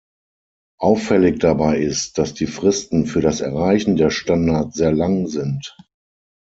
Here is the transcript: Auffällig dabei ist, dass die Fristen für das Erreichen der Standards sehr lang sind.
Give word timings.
Auffällig 0.79 1.37
dabei 1.41 1.77
ist, 1.77 2.17
dass 2.17 2.33
die 2.33 2.47
Fristen 2.47 3.05
für 3.05 3.21
das 3.21 3.39
Erreichen 3.39 3.97
der 3.97 4.09
Standards 4.09 4.75
sehr 4.75 4.91
lang 4.91 5.27
sind. 5.27 5.77